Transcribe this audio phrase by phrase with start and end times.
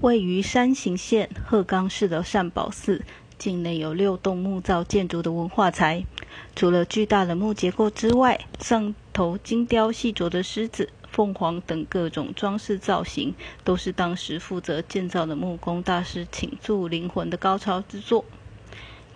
[0.00, 3.02] 位于山形县鹤冈市的善宝寺，
[3.36, 6.04] 境内有六栋木造建筑的文化财。
[6.56, 18.24] 除了巨大的木结构之外，上头精雕细琢的狮子、凤凰等各种装饰造型，都是当时负责建造的木工大师倾注灵魂的高超之作。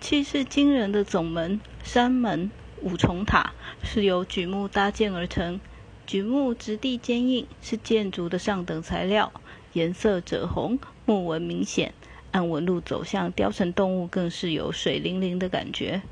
[0.00, 2.50] 气势惊人的总门、山门、
[2.82, 5.60] 五重塔是由榉木搭建而成。
[6.06, 9.32] 榉木质地坚硬，是建筑的上等材料，
[9.74, 11.92] 颜色赭红，木纹明显。
[12.32, 16.02] 按纹路走向雕成动物，更是有水灵灵的感觉。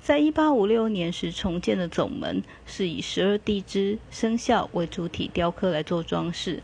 [0.00, 6.62] 在一八五六年时重建的总门，是以十二地支生肖为主体雕刻来做装饰，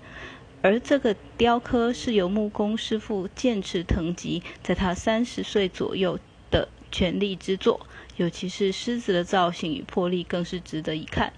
[0.63, 6.19] 而这个雕刻是由木工师傅剑持藤吉在他三十岁左右
[6.51, 7.87] 的全力之作，
[8.17, 11.33] 尤其是狮子的造型与魄力，更是值得一看。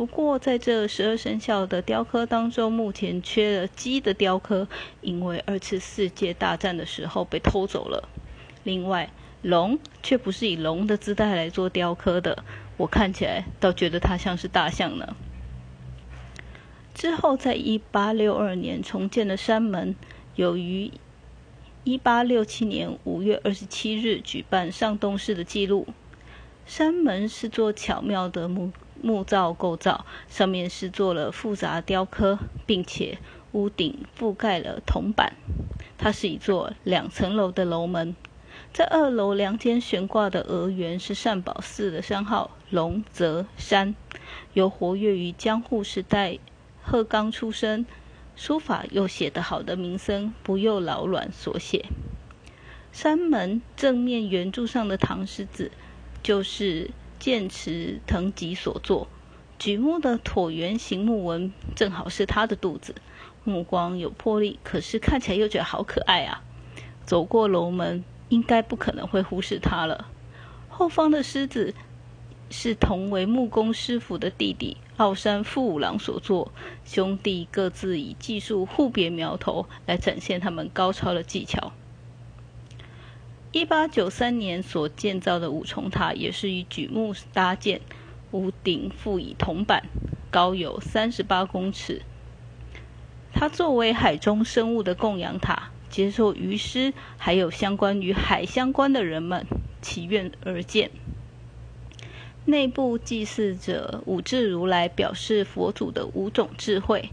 [0.00, 4.66] 不过，在这十二生肖的雕刻当中，目前缺了鸡的雕刻，
[5.02, 8.08] 因为二次世界大战的时候被偷走了。
[8.62, 9.10] 另外，
[9.42, 12.42] 龙却不是以龙的姿态来做雕刻的，
[12.78, 15.14] 我看起来倒觉得它像是大象呢。
[16.94, 19.94] 之后，在一八六二年重建的山门，
[20.34, 20.90] 由于
[21.84, 25.86] 一八六七年五月二十七日举办上洞式的记录。
[26.64, 28.72] 山门是座巧妙的木。
[29.02, 33.18] 木造构造上面是做了复杂雕刻，并且
[33.52, 35.34] 屋顶覆盖了铜板。
[35.98, 38.14] 它是一座两层楼的楼门，
[38.72, 43.94] 在二楼梁间悬挂的额圆是善宝寺的山号“龙泽山”，
[44.54, 46.38] 由活跃于江户时代
[46.82, 47.84] 鹤冈出身、
[48.36, 51.86] 书法又写得好的名僧不幼老卵所写。
[52.92, 55.70] 山门正面圆柱上的唐狮子，
[56.22, 56.90] 就是。
[57.20, 59.06] 剑持藤吉所作，
[59.58, 62.94] 榉木的椭圆形木纹正好是他的肚子，
[63.44, 66.42] 目光有魄力，可是看起来又觉得好可爱啊！
[67.04, 70.08] 走过楼门，应该不可能会忽视他了。
[70.68, 71.74] 后方的狮子
[72.48, 76.52] 是同为木工师傅的弟弟奥山富五郎所作，
[76.84, 81.72] 兄弟各自以技术互别苗头，来展现他们高超的技巧。
[83.52, 87.80] 一八九三年所建造的五重塔也是以榉木搭建，
[88.30, 89.82] 屋顶覆以铜板，
[90.30, 92.02] 高有三十八公尺。
[93.32, 99.44] 它作为海中生物的供养塔，接受鱼师还有相关与海相关的人们
[99.82, 100.92] 祈愿而建。
[102.44, 107.10] 内部祭祀着五智如来，表示佛祖的五种智慧。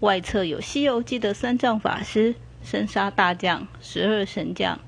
[0.00, 4.78] 外侧有《西游记》的三藏法师、生杀大将、十二神将。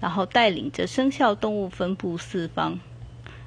[0.00, 2.80] 然后带领着生肖动物分布四方，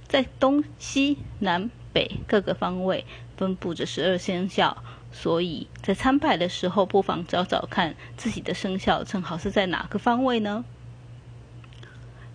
[0.08, 3.06] 在东西南北各个方位
[3.36, 10.64] 分布着十二生肖，所以在参拜的时候，不妨找找看自己的生肖正好是在哪个方位呢？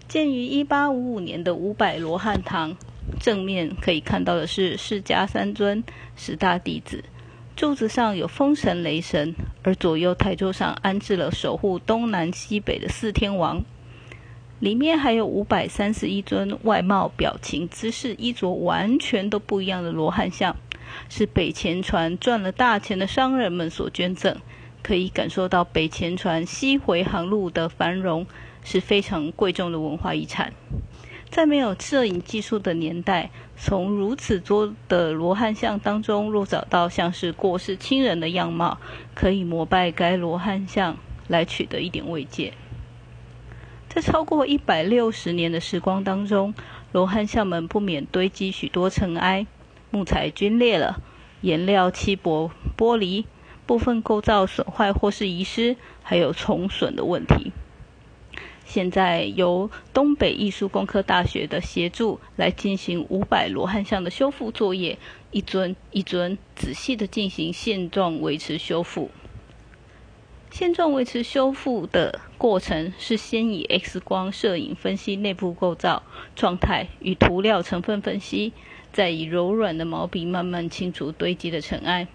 [0.09, 2.77] 建于一八五五年的五百罗汉堂，
[3.21, 5.85] 正面可以看到的是释迦三尊
[6.17, 7.05] 十大弟子，
[7.55, 13.63] 柱子上有风神、雷神，而左右台座上安置了守护东南西北的四天王。
[14.61, 20.57] 里面还有五百三十一尊外貌、表情、姿势、衣着完全都不一样的罗汉像，
[21.09, 24.37] 是北前船赚了大钱的商人们所捐赠，
[24.83, 28.27] 可以感受到北前船西回航路的繁荣
[28.65, 30.53] 是非常贵重的文化遗产。
[31.31, 38.79] 在没有摄影技术的年代，从如此多的罗汉像当中，若找到像是过世亲人的样貌，
[39.15, 40.97] 可以膜拜该罗汉像
[41.29, 42.55] 来取得一点慰藉。
[43.99, 46.55] 在超过一百六十年的时光当中，
[46.93, 49.45] 罗汉像们不免堆积许多尘埃，
[49.91, 51.03] 木材龟裂了，
[51.41, 53.27] 颜料漆薄剥离，
[53.67, 57.51] 部分构造损坏或是遗失，还有虫损的问题。
[58.65, 64.97] 现在由东北艺术工科大学的协助来进行五百罗汉像的修复作业，
[65.33, 69.11] 一尊一尊仔细的进行现状维持修复。
[70.51, 76.03] 现状维持修复的过程是先以 X 光摄影分析内部构造
[76.35, 78.53] 状态与涂料成分分析，
[78.93, 82.09] 再以柔软的毛笔慢慢清除堆积的尘埃。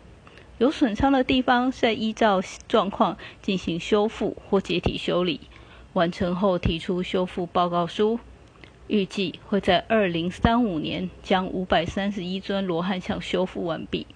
[0.57, 5.41] 有损伤的地方，再依照状况进行修复或解体修理。
[5.93, 8.19] 完成后提出修复报告书，
[8.87, 14.07] 预计会在二零三五年将五百三十一尊罗汉像修复完毕。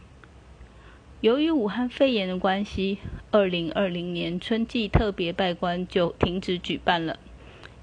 [1.21, 2.99] 由于武汉肺炎的关系，
[3.31, 7.19] 二零二零年春季特别拜观就停止举办了。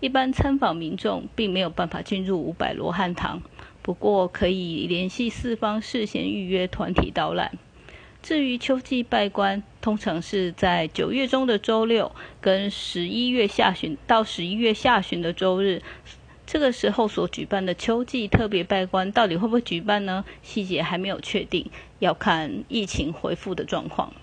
[0.00, 3.42] 一般参访民众并没有办法进入五百罗汉堂，
[3.82, 7.58] 不过可以联系四方事先预约团体导览。
[8.22, 15.82] 至于秋季拜官，通常是在九月中的周六跟十一月下旬到十一月下旬的周日，
[16.46, 20.24] 这个时候所举办的秋季特别拜官，到底会不会举办呢？
[20.42, 24.14] 细节还没有确定，要看疫情恢复的状况。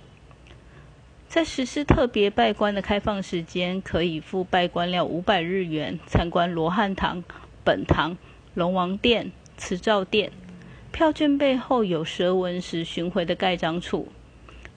[1.31, 7.24] 在实施特别拜官的开放时间，可以付拜官料五百日元，参观罗汉堂、
[7.63, 8.18] 本堂、
[8.54, 10.33] 龙王殿、慈照殿。
[10.92, 14.10] 票券背后有蛇纹石巡回的盖章处，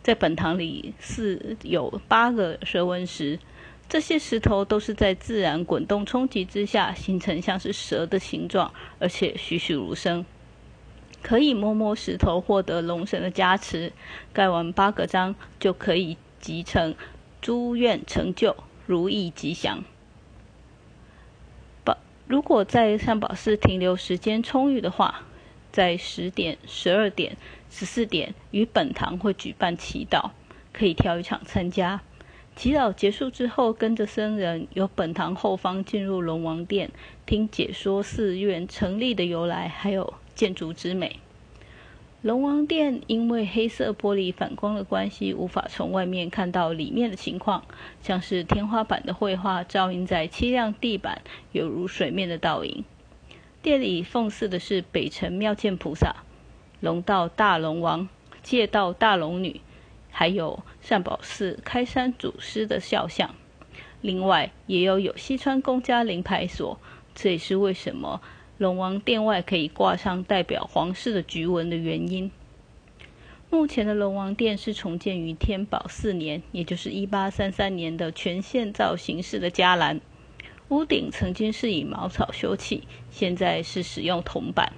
[0.01, 3.41] 在本堂里是有八个蛇纹石，
[3.89, 10.25] 这些石头都是在自然滚动冲击之下形成像是蛇的形状，而且栩栩如生。
[11.21, 13.93] 可以摸摸石头获得龙神的加持，
[14.33, 16.95] 盖完八个章就可以集成
[17.41, 18.55] 诸愿成就，
[18.87, 19.83] 如意吉祥。
[21.83, 21.97] 宝
[22.27, 25.23] 如果在善宝寺停留时间充裕的话。
[25.73, 27.37] 在十点、十二点、
[27.69, 30.31] 十四点，与本堂会举办祈祷，
[30.73, 32.01] 可以挑一场参加。
[32.55, 36.93] 祈祷结束之后，跟着僧人由本堂后方进入龙王殿，
[37.27, 41.19] 听解说寺院成立的由来，还有建筑之美。
[42.25, 47.63] 龙王殿因为黑色玻璃反光的关系，无法从外面看到里面的情况，
[48.01, 51.21] 像是天花板的绘画照映在漆亮地板，
[51.53, 52.83] 犹如水面的倒影。
[53.61, 56.25] 殿里奉祀的是北辰妙见菩萨、
[56.81, 58.09] 龙道大龙王、
[58.43, 59.61] 戒道大龙女，
[60.11, 63.35] 还有善宝寺开山祖师的肖像。
[64.01, 66.81] 另外，也有有西川公家灵牌所，
[67.15, 68.23] 这也是为什么
[68.57, 72.31] 龙王殿外可以挂上代表皇室的菊纹的原因。
[73.51, 80.01] 目前的龙王殿是重建于天宝四年，也就是一八三三年的全线造型式的伽蓝。
[80.69, 84.73] 屋顶曾经是以茅草修葺，现在是使用铜板，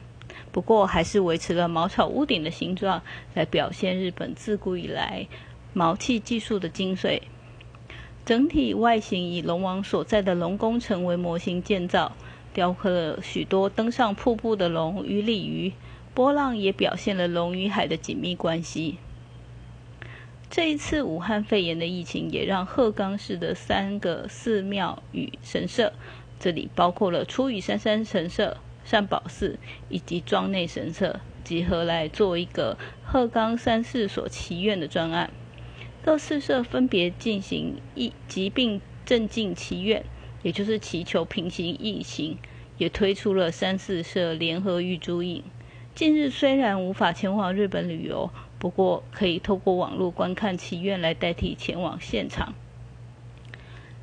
[0.52, 3.02] 不过还是维持了茅草屋顶的形状，
[3.34, 5.26] 来表现日本自古以来
[5.72, 7.20] 毛器技术的精髓。
[8.24, 12.16] 整体外形以龙王所在的龙宫城为模型建造，
[12.56, 15.74] 雕刻了许多登上瀑布的龙与鲤鱼，
[16.14, 18.96] 波浪也表现了龙与海的紧密关系。
[20.48, 25.92] 这一次武汉肺炎的疫情，也让鹤冈市的三个寺庙与神社，
[26.40, 28.56] 这里包括了出羽山山神社、
[28.86, 29.58] 善宝寺
[29.90, 35.30] 以及庄内神社，集合来做一个鹤冈三寺所祈愿的专案。
[36.02, 40.06] 各寺社分别进行疫疾病镇静祈愿，
[40.46, 42.38] 也就是祈求平行疫情，
[42.78, 45.42] 也推出了三四社联合玉珠印。
[45.92, 48.30] 近日虽然无法前往日本旅游。
[48.56, 52.54] 不过，可以透过网络观看祈愿来代替前往现场。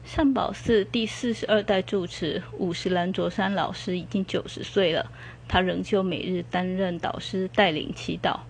[0.03, 5.09] 善宝寺第四十二代住持五十兰卓山老师已经九十岁了，
[5.47, 8.41] 他仍旧每日担任导师，带领祈祷。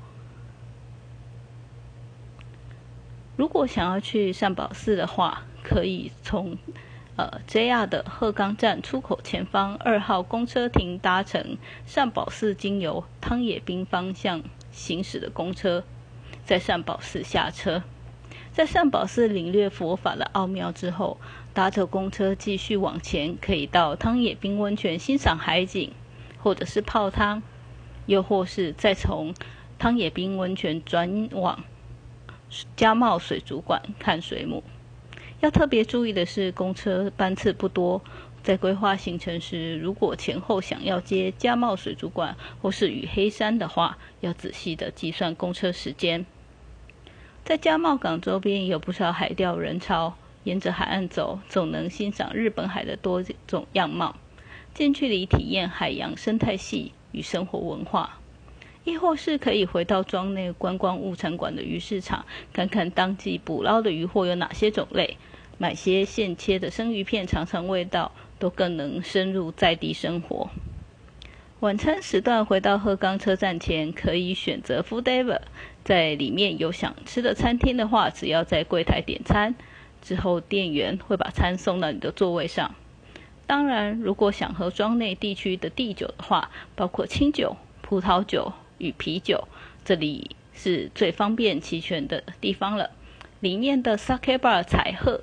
[3.37, 6.57] 如果想要去善宝寺的话，可以从
[7.15, 15.83] 呃 JR 的鹤冈站出口前方二号公车亭搭乘善宝寺经由汤野滨方向行驶的公车。
[16.45, 17.83] 在善宝寺下车，
[18.51, 21.17] 在善宝寺领略佛法的奥妙之后，
[21.53, 25.93] 搭着公车继续往前，可以到汤野滨温泉欣赏海景，
[26.39, 27.41] 或者是泡汤，
[28.07, 29.33] 又或是再从
[29.79, 31.63] 汤野滨温泉转往
[32.75, 34.63] 加茂水族馆看水母。
[35.43, 38.01] 要特别注意的是，公车班次不多，
[38.41, 46.25] 在规划行程时，如果前后想要接加茂水族馆或是与黑山的话，要仔细的计算公车时间。
[47.43, 54.15] 在加茂港周边有不少海钓人潮，沿着海岸走，总能欣赏日本海的多种样貌，
[54.73, 58.17] 近距离体验海洋生态系与生活文化。
[58.83, 65.17] 亦或是可以回到庄内观光物产馆的鱼市场，看看当季捕捞的鱼货有哪些种类，
[65.57, 70.49] 买些现切的生鱼片尝尝味道，都更能深入在地生活。
[71.61, 75.39] 晚餐时段回到鹤冈车站前，可以选择 Food Ever，
[75.85, 79.55] 在里面有想吃的餐厅的话，只要在柜台点餐，
[80.01, 82.75] 之后店员会把餐送到你的座位上。
[83.47, 88.51] 当然，如果想喝庄内地区的地酒的话，包括清酒、葡萄酒
[88.83, 89.47] 与啤酒，
[89.85, 92.91] 这里是最方便齐全的地方了。
[93.39, 95.21] 里面的 Sake Bar 彩鹤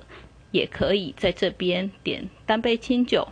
[0.51, 3.27] 也可以在这边点单杯清酒，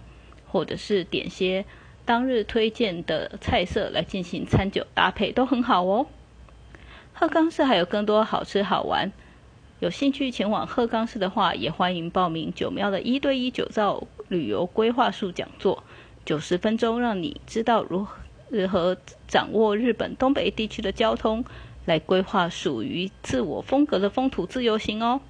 [0.48, 1.66] 或者是点些。
[2.06, 6.08] 当日推荐的菜色来进行餐酒搭配都很好哦。
[7.14, 9.12] 鹤冈市还有更多好吃好玩，
[9.80, 15.84] 有兴趣前往鹤冈市的话，也欢迎报名九喵的一对一酒造旅游规划术讲座，
[16.26, 18.18] 九十分钟让你知道如何
[18.50, 21.46] 如何掌握日本东北地区的交通，
[21.86, 25.22] 来规划属于自我风格的风土自由行哦。